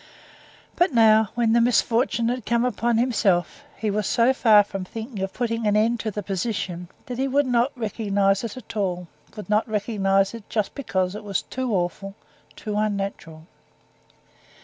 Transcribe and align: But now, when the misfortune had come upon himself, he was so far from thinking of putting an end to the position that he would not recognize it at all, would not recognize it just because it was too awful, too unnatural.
But 0.75 0.91
now, 0.95 1.29
when 1.35 1.53
the 1.53 1.61
misfortune 1.61 2.29
had 2.29 2.43
come 2.43 2.65
upon 2.65 2.97
himself, 2.97 3.63
he 3.77 3.91
was 3.91 4.07
so 4.07 4.33
far 4.33 4.63
from 4.63 4.83
thinking 4.83 5.19
of 5.21 5.31
putting 5.31 5.67
an 5.67 5.77
end 5.77 5.99
to 5.99 6.09
the 6.09 6.23
position 6.23 6.87
that 7.05 7.19
he 7.19 7.27
would 7.27 7.45
not 7.45 7.71
recognize 7.77 8.43
it 8.43 8.57
at 8.57 8.75
all, 8.75 9.07
would 9.35 9.47
not 9.47 9.69
recognize 9.69 10.33
it 10.33 10.49
just 10.49 10.73
because 10.73 11.13
it 11.13 11.23
was 11.23 11.43
too 11.43 11.71
awful, 11.75 12.15
too 12.55 12.75
unnatural. 12.77 13.45